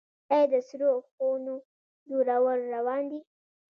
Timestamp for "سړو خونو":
0.69-1.55